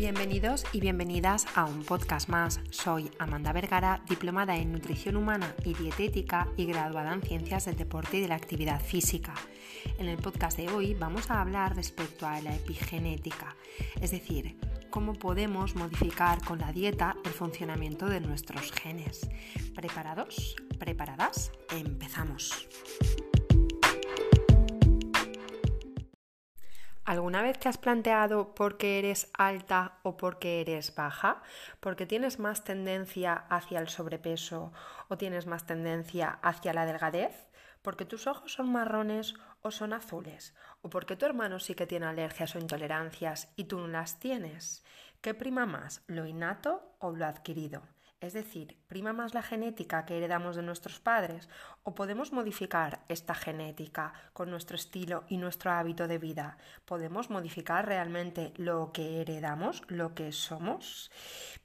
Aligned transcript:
Bienvenidos 0.00 0.64
y 0.72 0.80
bienvenidas 0.80 1.44
a 1.54 1.66
un 1.66 1.84
podcast 1.84 2.30
más. 2.30 2.58
Soy 2.70 3.10
Amanda 3.18 3.52
Vergara, 3.52 4.02
diplomada 4.08 4.56
en 4.56 4.72
nutrición 4.72 5.14
humana 5.14 5.54
y 5.62 5.74
dietética 5.74 6.48
y 6.56 6.64
graduada 6.64 7.12
en 7.12 7.20
ciencias 7.20 7.66
del 7.66 7.76
deporte 7.76 8.16
y 8.16 8.22
de 8.22 8.28
la 8.28 8.36
actividad 8.36 8.80
física. 8.80 9.34
En 9.98 10.08
el 10.08 10.16
podcast 10.16 10.56
de 10.56 10.70
hoy 10.70 10.94
vamos 10.94 11.30
a 11.30 11.42
hablar 11.42 11.76
respecto 11.76 12.26
a 12.26 12.40
la 12.40 12.54
epigenética, 12.54 13.54
es 14.00 14.10
decir, 14.10 14.56
cómo 14.88 15.12
podemos 15.12 15.76
modificar 15.76 16.42
con 16.44 16.60
la 16.60 16.72
dieta 16.72 17.16
el 17.22 17.32
funcionamiento 17.32 18.06
de 18.06 18.20
nuestros 18.20 18.72
genes. 18.72 19.28
¿Preparados? 19.74 20.56
¿Preparadas? 20.78 21.52
Empezamos. 21.76 22.66
¿Alguna 27.10 27.42
vez 27.42 27.58
te 27.58 27.68
has 27.68 27.76
planteado 27.76 28.54
por 28.54 28.76
qué 28.76 29.00
eres 29.00 29.32
alta 29.32 29.98
o 30.04 30.16
por 30.16 30.38
qué 30.38 30.60
eres 30.60 30.94
baja? 30.94 31.42
¿Porque 31.80 32.06
tienes 32.06 32.38
más 32.38 32.62
tendencia 32.62 33.34
hacia 33.34 33.80
el 33.80 33.88
sobrepeso 33.88 34.72
o 35.08 35.18
tienes 35.18 35.44
más 35.44 35.66
tendencia 35.66 36.38
hacia 36.40 36.72
la 36.72 36.86
delgadez? 36.86 37.48
¿Porque 37.82 38.04
tus 38.04 38.28
ojos 38.28 38.52
son 38.52 38.70
marrones 38.70 39.34
o 39.60 39.72
son 39.72 39.92
azules? 39.92 40.54
¿O 40.82 40.88
porque 40.88 41.16
tu 41.16 41.26
hermano 41.26 41.58
sí 41.58 41.74
que 41.74 41.88
tiene 41.88 42.06
alergias 42.06 42.54
o 42.54 42.60
intolerancias 42.60 43.52
y 43.56 43.64
tú 43.64 43.80
no 43.80 43.88
las 43.88 44.20
tienes? 44.20 44.84
¿Qué 45.20 45.34
prima 45.34 45.66
más, 45.66 46.04
lo 46.06 46.26
innato 46.26 46.94
o 47.00 47.10
lo 47.10 47.26
adquirido? 47.26 47.82
Es 48.20 48.34
decir, 48.34 48.76
¿prima 48.86 49.14
más 49.14 49.32
la 49.32 49.40
genética 49.40 50.04
que 50.04 50.18
heredamos 50.18 50.54
de 50.54 50.62
nuestros 50.62 51.00
padres 51.00 51.48
o 51.84 51.94
podemos 51.94 52.32
modificar 52.32 53.00
esta 53.08 53.34
genética 53.34 54.12
con 54.34 54.50
nuestro 54.50 54.76
estilo 54.76 55.24
y 55.28 55.38
nuestro 55.38 55.70
hábito 55.70 56.06
de 56.06 56.18
vida? 56.18 56.58
¿Podemos 56.84 57.30
modificar 57.30 57.86
realmente 57.86 58.52
lo 58.58 58.92
que 58.92 59.22
heredamos, 59.22 59.84
lo 59.88 60.14
que 60.14 60.32
somos? 60.32 61.10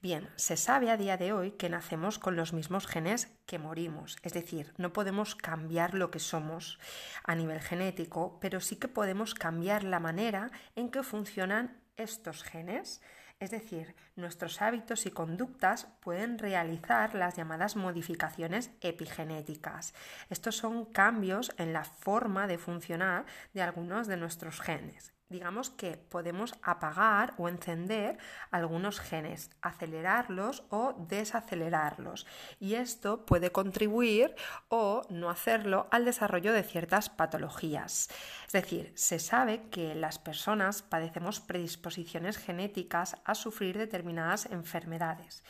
Bien, 0.01 0.29
se 0.37 0.55
sabe 0.55 0.91
a 0.91 0.97
día 0.97 1.17
de 1.17 1.33
hoy 1.33 1.51
que 1.51 1.69
nacemos 1.69 2.19
con 2.19 2.37
los 2.37 2.53
mismos 2.53 2.87
genes 2.87 3.27
que 3.45 3.59
morimos, 3.59 4.15
es 4.23 4.31
decir, 4.31 4.73
no 4.77 4.93
podemos 4.93 5.35
cambiar 5.35 5.93
lo 5.93 6.09
que 6.09 6.19
somos 6.19 6.79
a 7.25 7.35
nivel 7.35 7.59
genético, 7.59 8.39
pero 8.39 8.61
sí 8.61 8.77
que 8.77 8.87
podemos 8.87 9.33
cambiar 9.33 9.83
la 9.83 9.99
manera 9.99 10.51
en 10.77 10.89
que 10.89 11.03
funcionan 11.03 11.81
estos 11.97 12.43
genes. 12.43 13.01
Es 13.39 13.51
decir, 13.51 13.95
nuestros 14.15 14.61
hábitos 14.61 15.05
y 15.05 15.11
conductas 15.11 15.87
pueden 15.99 16.39
realizar 16.39 17.15
las 17.15 17.35
llamadas 17.35 17.75
modificaciones 17.75 18.71
epigenéticas. 18.79 19.93
Estos 20.29 20.55
son 20.55 20.85
cambios 20.85 21.51
en 21.57 21.73
la 21.73 21.83
forma 21.83 22.47
de 22.47 22.57
funcionar 22.57 23.25
de 23.53 23.61
algunos 23.61 24.07
de 24.07 24.17
nuestros 24.17 24.61
genes 24.61 25.15
digamos 25.29 25.71
que 25.71 25.97
podemos 25.97 26.53
apagar 26.61 27.33
o 27.37 27.49
encender 27.49 28.17
algunos 28.51 28.99
genes, 28.99 29.49
acelerarlos 29.61 30.63
o 30.69 30.93
desacelerarlos. 31.09 32.27
Y 32.59 32.75
esto 32.75 33.25
puede 33.25 33.51
contribuir 33.51 34.35
o 34.69 35.01
no 35.09 35.29
hacerlo 35.29 35.87
al 35.91 36.05
desarrollo 36.05 36.53
de 36.53 36.63
ciertas 36.63 37.09
patologías. 37.09 38.09
Es 38.45 38.53
decir, 38.53 38.93
se 38.95 39.19
sabe 39.19 39.63
que 39.69 39.95
las 39.95 40.19
personas 40.19 40.83
padecemos 40.83 41.39
predisposiciones 41.39 42.37
genéticas 42.37 43.15
a 43.25 43.33
sufrir 43.33 43.77
determinadas 43.77 44.45
enfermedades 44.45 45.43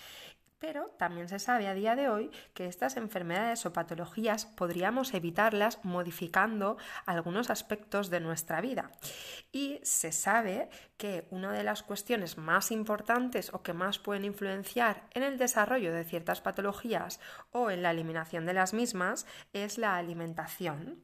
pero 0.66 0.88
también 0.98 1.30
se 1.30 1.38
sabe 1.38 1.68
a 1.68 1.76
día 1.76 1.96
de 1.96 2.10
hoy 2.10 2.32
que 2.56 2.66
estas 2.66 2.98
enfermedades 2.98 3.68
o 3.68 3.74
patologías 3.74 4.48
podríamos 4.48 5.14
evitarlas 5.14 5.78
modificando 5.84 6.78
algunos 7.06 7.52
aspectos 7.52 8.10
de 8.10 8.20
nuestra 8.20 8.62
vida. 8.62 8.90
Y 9.52 9.80
se 9.84 10.12
sabe 10.12 10.70
que 10.98 11.28
una 11.30 11.52
de 11.52 11.64
las 11.64 11.84
cuestiones 11.84 12.40
más 12.40 12.72
importantes 12.72 13.54
o 13.54 13.62
que 13.62 13.74
más 13.74 14.00
pueden 14.00 14.26
influenciar 14.26 15.04
en 15.14 15.22
el 15.22 15.38
desarrollo 15.38 15.94
de 15.94 16.04
ciertas 16.04 16.42
patologías 16.42 17.20
o 17.52 17.70
en 17.70 17.84
la 17.84 17.92
eliminación 17.92 18.48
de 18.48 18.54
las 18.54 18.74
mismas 18.74 19.28
es 19.54 19.78
la 19.78 19.98
alimentación. 19.98 21.04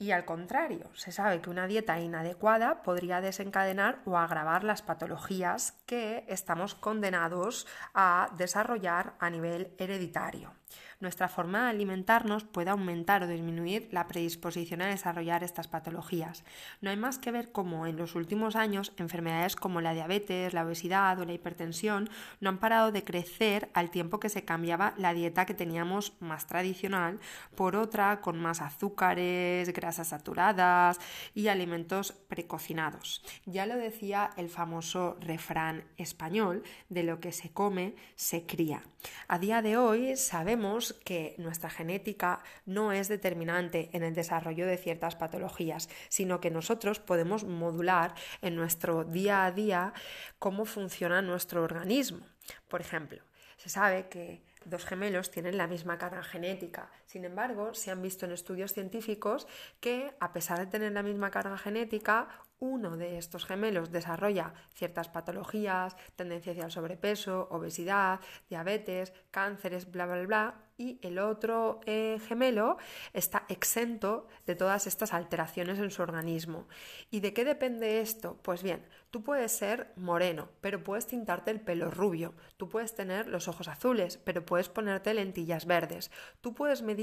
Y 0.00 0.12
al 0.12 0.24
contrario, 0.24 0.90
se 0.94 1.10
sabe 1.10 1.40
que 1.40 1.50
una 1.50 1.66
dieta 1.66 1.98
inadecuada 1.98 2.82
podría 2.84 3.20
desencadenar 3.20 4.00
o 4.04 4.16
agravar 4.16 4.62
las 4.62 4.80
patologías 4.80 5.72
que 5.86 6.24
estamos 6.28 6.76
condenados 6.76 7.66
a 7.94 8.30
desarrollar 8.36 9.14
a 9.18 9.28
nivel 9.28 9.74
hereditario 9.76 10.52
nuestra 11.00 11.28
forma 11.28 11.64
de 11.64 11.70
alimentarnos 11.70 12.44
puede 12.44 12.70
aumentar 12.70 13.22
o 13.22 13.26
disminuir 13.26 13.88
la 13.92 14.08
predisposición 14.08 14.82
a 14.82 14.88
desarrollar 14.88 15.44
estas 15.44 15.68
patologías. 15.68 16.44
No 16.80 16.90
hay 16.90 16.96
más 16.96 17.18
que 17.18 17.30
ver 17.30 17.52
cómo 17.52 17.86
en 17.86 17.96
los 17.96 18.14
últimos 18.14 18.56
años 18.56 18.92
enfermedades 18.96 19.56
como 19.56 19.80
la 19.80 19.94
diabetes, 19.94 20.52
la 20.54 20.64
obesidad 20.64 21.18
o 21.20 21.24
la 21.24 21.32
hipertensión 21.32 22.10
no 22.40 22.50
han 22.50 22.58
parado 22.58 22.92
de 22.92 23.04
crecer 23.04 23.70
al 23.74 23.90
tiempo 23.90 24.20
que 24.20 24.28
se 24.28 24.44
cambiaba 24.44 24.94
la 24.96 25.14
dieta 25.14 25.46
que 25.46 25.54
teníamos 25.54 26.14
más 26.20 26.46
tradicional 26.46 27.20
por 27.54 27.76
otra 27.76 28.20
con 28.20 28.40
más 28.40 28.60
azúcares, 28.60 29.72
grasas 29.72 30.08
saturadas 30.08 30.98
y 31.34 31.48
alimentos 31.48 32.12
precocinados. 32.12 33.22
Ya 33.46 33.66
lo 33.66 33.76
decía 33.76 34.30
el 34.36 34.48
famoso 34.48 35.16
refrán 35.20 35.84
español 35.96 36.62
de 36.88 37.04
lo 37.04 37.20
que 37.20 37.32
se 37.32 37.50
come 37.50 37.94
se 38.16 38.46
cría. 38.46 38.82
A 39.28 39.38
día 39.38 39.62
de 39.62 39.76
hoy 39.76 40.16
sabemos 40.16 40.57
que 41.04 41.34
nuestra 41.38 41.70
genética 41.70 42.42
no 42.66 42.92
es 42.92 43.08
determinante 43.08 43.90
en 43.92 44.02
el 44.02 44.14
desarrollo 44.14 44.66
de 44.66 44.76
ciertas 44.76 45.16
patologías, 45.16 45.88
sino 46.08 46.40
que 46.40 46.50
nosotros 46.50 46.98
podemos 46.98 47.44
modular 47.44 48.14
en 48.42 48.56
nuestro 48.56 49.04
día 49.04 49.44
a 49.44 49.52
día 49.52 49.92
cómo 50.38 50.64
funciona 50.64 51.22
nuestro 51.22 51.62
organismo. 51.62 52.26
Por 52.68 52.80
ejemplo, 52.80 53.22
se 53.56 53.68
sabe 53.68 54.08
que 54.08 54.42
dos 54.64 54.84
gemelos 54.84 55.30
tienen 55.30 55.56
la 55.56 55.66
misma 55.66 55.98
carga 55.98 56.22
genética. 56.22 56.90
Sin 57.08 57.24
embargo, 57.24 57.72
se 57.72 57.90
han 57.90 58.02
visto 58.02 58.26
en 58.26 58.32
estudios 58.32 58.74
científicos 58.74 59.46
que, 59.80 60.14
a 60.20 60.30
pesar 60.34 60.58
de 60.58 60.66
tener 60.66 60.92
la 60.92 61.02
misma 61.02 61.30
carga 61.30 61.56
genética, 61.56 62.28
uno 62.58 62.98
de 62.98 63.16
estos 63.16 63.46
gemelos 63.46 63.90
desarrolla 63.90 64.52
ciertas 64.74 65.08
patologías, 65.08 65.96
tendencia 66.16 66.52
hacia 66.52 66.66
el 66.66 66.70
sobrepeso, 66.70 67.48
obesidad, 67.50 68.20
diabetes, 68.50 69.14
cánceres, 69.30 69.90
bla, 69.90 70.04
bla, 70.04 70.22
bla, 70.26 70.54
y 70.76 71.00
el 71.02 71.18
otro 71.18 71.80
eh, 71.86 72.20
gemelo 72.28 72.76
está 73.12 73.44
exento 73.48 74.28
de 74.46 74.54
todas 74.54 74.86
estas 74.86 75.12
alteraciones 75.12 75.78
en 75.80 75.90
su 75.90 76.02
organismo. 76.02 76.68
¿Y 77.10 77.18
de 77.18 77.32
qué 77.32 77.44
depende 77.44 78.00
esto? 78.00 78.38
Pues 78.42 78.62
bien, 78.62 78.86
tú 79.10 79.24
puedes 79.24 79.50
ser 79.50 79.92
moreno, 79.96 80.50
pero 80.60 80.84
puedes 80.84 81.06
tintarte 81.06 81.50
el 81.50 81.60
pelo 81.60 81.90
rubio, 81.90 82.34
tú 82.56 82.68
puedes 82.68 82.94
tener 82.94 83.26
los 83.26 83.48
ojos 83.48 83.66
azules, 83.66 84.18
pero 84.18 84.46
puedes 84.46 84.68
ponerte 84.68 85.14
lentillas 85.14 85.66
verdes, 85.66 86.12
tú 86.40 86.54
puedes 86.54 86.82
medir 86.82 86.97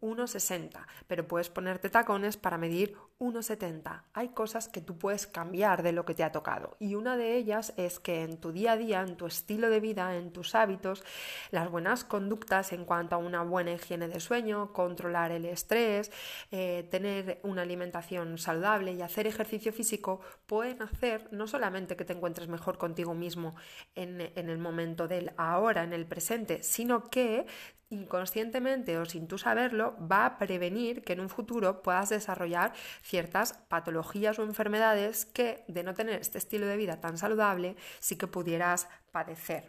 1,60, 0.00 0.86
pero 1.06 1.26
puedes 1.26 1.50
ponerte 1.50 1.90
tacones 1.90 2.36
para 2.36 2.58
medir 2.58 2.96
1,70. 3.18 4.04
Hay 4.14 4.28
cosas 4.30 4.68
que 4.68 4.80
tú 4.80 4.96
puedes 4.96 5.26
cambiar 5.26 5.82
de 5.82 5.92
lo 5.92 6.04
que 6.04 6.14
te 6.14 6.24
ha 6.24 6.32
tocado 6.32 6.76
y 6.78 6.94
una 6.94 7.16
de 7.16 7.36
ellas 7.36 7.74
es 7.76 8.00
que 8.00 8.22
en 8.22 8.38
tu 8.38 8.52
día 8.52 8.72
a 8.72 8.76
día, 8.76 9.02
en 9.02 9.16
tu 9.16 9.26
estilo 9.26 9.68
de 9.68 9.80
vida, 9.80 10.16
en 10.16 10.32
tus 10.32 10.54
hábitos, 10.54 11.04
las 11.50 11.70
buenas 11.70 12.04
conductas 12.04 12.72
en 12.72 12.84
cuanto 12.84 13.14
a 13.14 13.18
una 13.18 13.42
buena 13.42 13.72
higiene 13.72 14.08
de 14.08 14.20
sueño, 14.20 14.72
controlar 14.72 15.32
el 15.32 15.44
estrés, 15.44 16.10
eh, 16.50 16.88
tener 16.90 17.40
una 17.42 17.62
alimentación 17.62 18.38
saludable 18.38 18.92
y 18.92 19.02
hacer 19.02 19.26
ejercicio 19.26 19.72
físico 19.72 20.20
pueden 20.46 20.82
hacer 20.82 21.28
no 21.30 21.46
solamente 21.46 21.96
que 21.96 22.04
te 22.04 22.14
encuentres 22.14 22.48
mejor 22.48 22.78
contigo 22.78 23.14
mismo 23.14 23.54
en, 23.94 24.20
en 24.34 24.48
el 24.48 24.58
momento 24.58 25.08
del 25.08 25.32
ahora, 25.36 25.84
en 25.84 25.92
el 25.92 26.06
presente, 26.06 26.62
sino 26.62 27.10
que 27.10 27.46
inconscientemente 27.90 28.98
o 28.98 29.04
sin 29.04 29.26
tú 29.26 29.36
saberlo, 29.36 29.96
va 30.00 30.24
a 30.24 30.38
prevenir 30.38 31.02
que 31.02 31.12
en 31.12 31.20
un 31.20 31.28
futuro 31.28 31.82
puedas 31.82 32.08
desarrollar 32.08 32.72
ciertas 33.02 33.52
patologías 33.68 34.38
o 34.38 34.44
enfermedades 34.44 35.26
que, 35.26 35.64
de 35.68 35.82
no 35.82 35.94
tener 35.94 36.20
este 36.20 36.38
estilo 36.38 36.66
de 36.66 36.76
vida 36.76 37.00
tan 37.00 37.18
saludable, 37.18 37.76
sí 37.98 38.16
que 38.16 38.26
pudieras 38.26 38.88
padecer. 39.10 39.64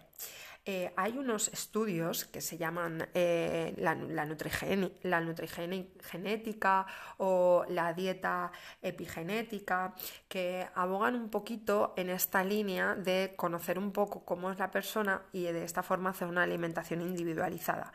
Eh, 0.64 0.94
hay 0.96 1.18
unos 1.18 1.48
estudios 1.48 2.26
que 2.26 2.40
se 2.40 2.56
llaman 2.56 3.08
eh, 3.16 3.74
la, 3.78 3.96
la, 3.96 4.26
la 4.26 5.22
nutrigenética 5.22 6.86
o 7.18 7.66
la 7.68 7.94
dieta 7.94 8.52
epigenética 8.80 9.96
que 10.28 10.68
abogan 10.76 11.16
un 11.16 11.30
poquito 11.30 11.96
en 11.98 12.12
esta 12.12 12.44
línea 12.44 12.94
de 12.94 13.34
conocer 13.36 13.80
un 13.80 13.92
poco 13.92 14.24
cómo 14.24 14.52
es 14.52 14.60
la 14.60 14.70
persona 14.70 15.24
y 15.34 15.46
de 15.46 15.64
esta 15.64 15.82
forma 15.82 16.12
hacer 16.12 16.28
una 16.28 16.44
alimentación 16.44 17.02
individualizada. 17.02 17.92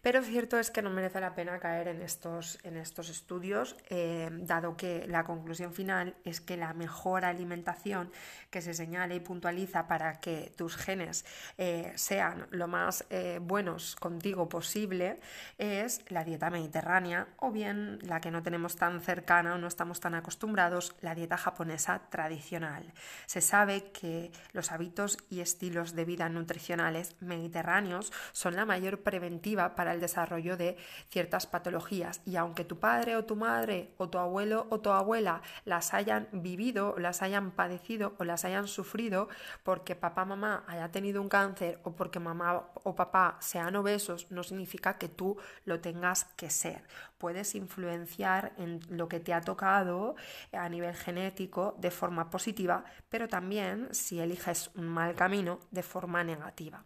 Pero 0.00 0.22
cierto 0.22 0.58
es 0.58 0.70
que 0.70 0.80
no 0.80 0.90
merece 0.90 1.20
la 1.20 1.34
pena 1.34 1.58
caer 1.58 1.88
en 1.88 2.00
estos, 2.00 2.58
en 2.62 2.76
estos 2.76 3.10
estudios, 3.10 3.76
eh, 3.90 4.30
dado 4.32 4.76
que 4.76 5.06
la 5.08 5.24
conclusión 5.24 5.74
final 5.74 6.16
es 6.24 6.40
que 6.40 6.56
la 6.56 6.72
mejor 6.72 7.24
alimentación 7.24 8.10
que 8.50 8.62
se 8.62 8.74
señala 8.74 9.14
y 9.14 9.20
puntualiza 9.20 9.88
para 9.88 10.20
que 10.20 10.52
tus 10.56 10.76
genes 10.76 11.26
sean 11.98 12.46
lo 12.50 12.68
más 12.68 13.04
eh, 13.10 13.40
buenos 13.42 13.96
contigo 13.96 14.48
posible 14.48 15.20
es 15.58 16.00
la 16.08 16.24
dieta 16.24 16.50
mediterránea 16.50 17.28
o 17.38 17.50
bien 17.50 17.98
la 18.02 18.20
que 18.20 18.30
no 18.30 18.42
tenemos 18.42 18.76
tan 18.76 19.00
cercana 19.00 19.54
o 19.54 19.58
no 19.58 19.66
estamos 19.66 20.00
tan 20.00 20.14
acostumbrados, 20.14 20.94
la 21.00 21.14
dieta 21.14 21.36
japonesa 21.36 22.02
tradicional. 22.10 22.92
Se 23.26 23.40
sabe 23.40 23.90
que 23.90 24.32
los 24.52 24.72
hábitos 24.72 25.18
y 25.28 25.40
estilos 25.40 25.94
de 25.94 26.04
vida 26.04 26.28
nutricionales 26.28 27.16
mediterráneos 27.20 28.12
son 28.32 28.56
la 28.56 28.64
mayor 28.64 29.02
preventiva 29.02 29.74
para 29.74 29.92
el 29.92 30.00
desarrollo 30.00 30.56
de 30.56 30.76
ciertas 31.10 31.46
patologías 31.46 32.20
y 32.24 32.36
aunque 32.36 32.64
tu 32.64 32.78
padre 32.78 33.16
o 33.16 33.24
tu 33.24 33.36
madre 33.36 33.92
o 33.98 34.08
tu 34.08 34.18
abuelo 34.18 34.66
o 34.70 34.80
tu 34.80 34.90
abuela 34.90 35.42
las 35.64 35.94
hayan 35.94 36.28
vivido, 36.32 36.94
las 36.98 37.22
hayan 37.22 37.50
padecido 37.50 38.14
o 38.18 38.24
las 38.24 38.44
hayan 38.44 38.68
sufrido 38.68 39.28
porque 39.62 39.96
papá 39.96 40.24
mamá 40.24 40.64
haya 40.66 40.90
tenido 40.90 41.20
un 41.20 41.28
cáncer 41.28 41.80
o 41.88 41.96
porque 41.96 42.20
mamá 42.20 42.68
o 42.84 42.92
papá 42.92 43.40
sean 43.40 43.74
obesos, 43.76 44.30
no 44.30 44.44
significa 44.44 44.98
que 45.00 45.08
tú 45.08 45.36
lo 45.64 45.80
tengas 45.80 46.24
que 46.36 46.50
ser. 46.50 46.84
Puedes 47.16 47.54
influenciar 47.54 48.52
en 48.58 48.80
lo 48.90 49.08
que 49.08 49.20
te 49.20 49.32
ha 49.32 49.40
tocado 49.40 50.14
a 50.52 50.68
nivel 50.68 50.94
genético 50.94 51.74
de 51.78 51.90
forma 51.90 52.28
positiva, 52.30 52.84
pero 53.08 53.28
también 53.28 53.88
si 53.92 54.20
eliges 54.20 54.70
un 54.76 54.88
mal 54.88 55.14
camino 55.14 55.60
de 55.70 55.82
forma 55.82 56.22
negativa. 56.22 56.84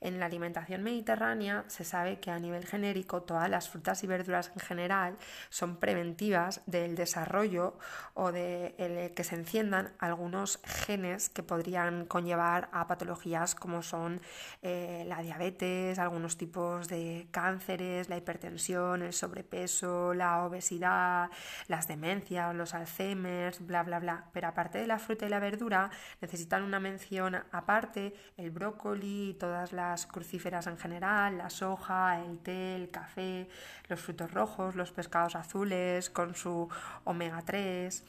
En 0.00 0.20
la 0.20 0.26
alimentación 0.26 0.82
mediterránea 0.82 1.64
se 1.68 1.84
sabe 1.84 2.20
que 2.20 2.30
a 2.30 2.38
nivel 2.38 2.66
genérico 2.66 3.22
todas 3.22 3.48
las 3.50 3.68
frutas 3.68 4.04
y 4.04 4.06
verduras 4.06 4.50
en 4.54 4.60
general 4.60 5.16
son 5.50 5.76
preventivas 5.76 6.62
del 6.66 6.94
desarrollo 6.94 7.78
o 8.14 8.32
de 8.32 9.12
que 9.14 9.24
se 9.24 9.34
enciendan 9.34 9.92
algunos 9.98 10.60
genes 10.64 11.28
que 11.28 11.42
podrían 11.42 12.06
conllevar 12.06 12.68
a 12.72 12.86
patologías 12.86 13.54
como 13.54 13.82
son 13.82 14.20
eh, 14.62 15.04
la 15.06 15.22
diabetes, 15.22 15.98
algunos 15.98 16.36
tipos 16.36 16.88
de 16.88 17.28
cánceres, 17.30 18.08
la 18.08 18.16
hipertensión, 18.16 19.02
el 19.02 19.12
sobrepeso, 19.12 20.14
la 20.14 20.44
obesidad, 20.44 21.30
las 21.66 21.88
demencias, 21.88 22.54
los 22.54 22.74
Alzheimer, 22.74 23.54
bla, 23.60 23.82
bla, 23.82 23.98
bla. 23.98 24.24
Pero 24.32 24.48
aparte 24.48 24.78
de 24.78 24.86
la 24.86 24.98
fruta 24.98 25.26
y 25.26 25.28
la 25.28 25.40
verdura, 25.40 25.90
necesitan 26.20 26.62
una 26.62 26.80
mención 26.80 27.36
aparte 27.50 28.14
el 28.36 28.50
brócoli 28.50 29.30
y 29.30 29.34
todas 29.34 29.72
las 29.72 29.87
crucíferas 30.06 30.66
en 30.66 30.78
general, 30.78 31.38
la 31.38 31.50
soja, 31.50 32.22
el 32.24 32.38
té, 32.38 32.76
el 32.76 32.90
café, 32.90 33.48
los 33.88 34.00
frutos 34.00 34.30
rojos, 34.32 34.74
los 34.74 34.92
pescados 34.92 35.36
azules 35.36 36.10
con 36.10 36.34
su 36.34 36.68
omega 37.04 37.42
3. 37.42 38.04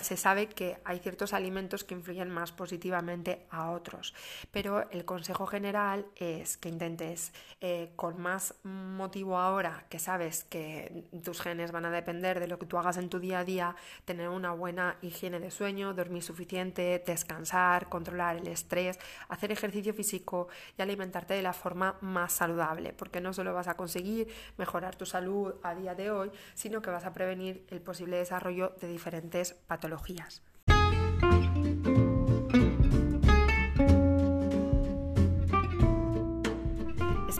Se 0.00 0.16
sabe 0.16 0.48
que 0.48 0.78
hay 0.84 0.98
ciertos 0.98 1.32
alimentos 1.32 1.84
que 1.84 1.94
influyen 1.94 2.28
más 2.28 2.52
positivamente 2.52 3.46
a 3.50 3.70
otros, 3.70 4.14
pero 4.50 4.90
el 4.90 5.04
consejo 5.04 5.46
general 5.46 6.06
es 6.16 6.56
que 6.56 6.68
intentes 6.68 7.32
eh, 7.60 7.92
con 7.96 8.20
más 8.20 8.54
motivo 8.64 9.38
ahora 9.38 9.84
que 9.88 9.98
sabes 9.98 10.44
que 10.44 11.04
tus 11.24 11.40
genes 11.40 11.72
van 11.72 11.86
a 11.86 11.90
depender 11.90 12.40
de 12.40 12.48
lo 12.48 12.58
que 12.58 12.66
tú 12.66 12.78
hagas 12.78 12.96
en 12.96 13.08
tu 13.08 13.18
día 13.18 13.40
a 13.40 13.44
día, 13.44 13.76
tener 14.04 14.28
una 14.28 14.52
buena 14.52 14.96
higiene 15.02 15.40
de 15.40 15.50
sueño, 15.50 15.94
dormir 15.94 16.22
suficiente, 16.22 17.02
descansar, 17.06 17.88
controlar 17.88 18.36
el 18.36 18.48
estrés, 18.48 18.98
hacer 19.28 19.52
ejercicio 19.52 19.94
físico 19.94 20.48
y 20.76 20.82
alimentar 20.82 21.15
de 21.24 21.42
la 21.42 21.52
forma 21.52 21.96
más 22.00 22.32
saludable, 22.32 22.92
porque 22.92 23.20
no 23.20 23.32
solo 23.32 23.54
vas 23.54 23.68
a 23.68 23.74
conseguir 23.74 24.28
mejorar 24.58 24.96
tu 24.96 25.06
salud 25.06 25.54
a 25.62 25.74
día 25.74 25.94
de 25.94 26.10
hoy, 26.10 26.30
sino 26.54 26.82
que 26.82 26.90
vas 26.90 27.04
a 27.04 27.12
prevenir 27.12 27.64
el 27.70 27.80
posible 27.80 28.18
desarrollo 28.18 28.74
de 28.80 28.88
diferentes 28.88 29.54
patologías. 29.54 30.42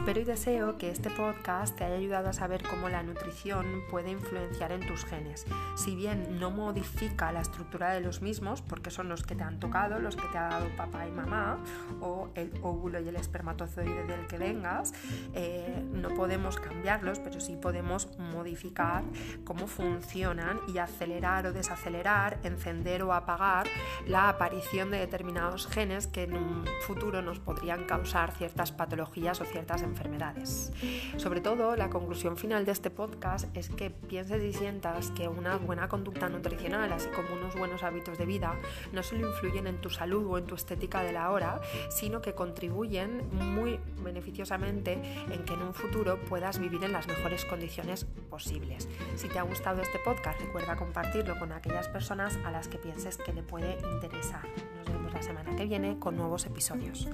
Espero 0.06 0.20
y 0.20 0.24
deseo 0.24 0.78
que 0.78 0.88
este 0.88 1.10
podcast 1.10 1.76
te 1.76 1.82
haya 1.82 1.96
ayudado 1.96 2.28
a 2.28 2.32
saber 2.32 2.62
cómo 2.62 2.88
la 2.88 3.02
nutrición 3.02 3.82
puede 3.90 4.12
influenciar 4.12 4.70
en 4.70 4.86
tus 4.86 5.04
genes. 5.04 5.44
Si 5.74 5.96
bien 5.96 6.38
no 6.38 6.52
modifica 6.52 7.32
la 7.32 7.40
estructura 7.40 7.90
de 7.90 8.02
los 8.02 8.22
mismos, 8.22 8.62
porque 8.62 8.92
son 8.92 9.08
los 9.08 9.24
que 9.24 9.34
te 9.34 9.42
han 9.42 9.58
tocado, 9.58 9.98
los 9.98 10.14
que 10.14 10.28
te 10.28 10.38
ha 10.38 10.44
dado 10.44 10.68
papá 10.76 11.08
y 11.08 11.10
mamá, 11.10 11.58
o 12.00 12.28
el 12.36 12.52
óvulo 12.62 13.00
y 13.00 13.08
el 13.08 13.16
espermatozoide 13.16 14.04
del 14.04 14.28
que 14.28 14.38
vengas, 14.38 14.94
eh, 15.34 15.84
no 15.90 16.10
podemos 16.10 16.56
cambiarlos, 16.60 17.18
pero 17.18 17.40
sí 17.40 17.56
podemos 17.56 18.16
modificar 18.16 19.02
cómo 19.42 19.66
funcionan 19.66 20.60
y 20.72 20.78
acelerar 20.78 21.48
o 21.48 21.52
desacelerar, 21.52 22.38
encender 22.44 23.02
o 23.02 23.12
apagar 23.12 23.66
la 24.06 24.28
aparición 24.28 24.92
de 24.92 24.98
determinados 24.98 25.66
genes 25.66 26.06
que 26.06 26.22
en 26.22 26.36
un 26.36 26.64
futuro 26.86 27.22
nos 27.22 27.40
podrían 27.40 27.86
causar 27.86 28.30
ciertas 28.30 28.70
patologías 28.70 29.40
o 29.40 29.44
ciertas 29.44 29.82
enfermedades 29.82 29.95
enfermedades. 29.96 30.72
Sobre 31.16 31.40
todo, 31.40 31.74
la 31.74 31.88
conclusión 31.88 32.36
final 32.36 32.66
de 32.66 32.72
este 32.72 32.90
podcast 32.90 33.54
es 33.56 33.70
que 33.70 33.90
pienses 33.90 34.42
y 34.42 34.52
sientas 34.52 35.10
que 35.12 35.28
una 35.28 35.56
buena 35.56 35.88
conducta 35.88 36.28
nutricional, 36.28 36.92
así 36.92 37.08
como 37.08 37.34
unos 37.34 37.56
buenos 37.56 37.82
hábitos 37.82 38.18
de 38.18 38.26
vida, 38.26 38.54
no 38.92 39.02
solo 39.02 39.28
influyen 39.28 39.66
en 39.66 39.80
tu 39.80 39.88
salud 39.88 40.26
o 40.26 40.38
en 40.38 40.44
tu 40.44 40.54
estética 40.54 41.02
de 41.02 41.12
la 41.12 41.30
hora, 41.30 41.60
sino 41.88 42.20
que 42.20 42.34
contribuyen 42.34 43.22
muy 43.32 43.80
beneficiosamente 44.02 45.00
en 45.30 45.44
que 45.44 45.54
en 45.54 45.62
un 45.62 45.74
futuro 45.74 46.18
puedas 46.28 46.58
vivir 46.58 46.84
en 46.84 46.92
las 46.92 47.06
mejores 47.06 47.44
condiciones 47.44 48.04
posibles. 48.28 48.88
Si 49.16 49.28
te 49.28 49.38
ha 49.38 49.42
gustado 49.42 49.80
este 49.80 49.98
podcast, 49.98 50.40
recuerda 50.40 50.76
compartirlo 50.76 51.38
con 51.38 51.52
aquellas 51.52 51.88
personas 51.88 52.38
a 52.44 52.50
las 52.50 52.68
que 52.68 52.78
pienses 52.78 53.16
que 53.16 53.32
le 53.32 53.42
puede 53.42 53.78
interesar. 53.92 54.42
Nos 54.78 54.92
vemos 54.92 55.12
la 55.14 55.22
semana 55.22 55.56
que 55.56 55.64
viene 55.64 55.98
con 55.98 56.16
nuevos 56.16 56.44
episodios. 56.44 57.08